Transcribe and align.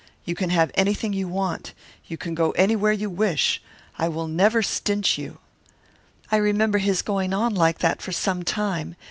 You 0.25 0.33
can 0.33 0.49
have 0.49 0.71
anything 0.73 1.13
you 1.13 1.27
want. 1.27 1.73
You 2.07 2.17
can 2.17 2.33
go 2.33 2.53
anywhere 2.53 2.91
you 2.91 3.07
wish. 3.07 3.61
I 3.99 4.07
will 4.07 4.27
never 4.27 4.63
stint 4.63 5.15
you.' 5.15 5.37
"I 6.31 6.37
remember 6.37 6.79
his 6.79 7.03
going 7.03 7.35
on 7.35 7.53
like 7.53 7.77
that 7.85 8.01
for 8.01 8.11
some 8.11 8.41
time. 8.41 8.95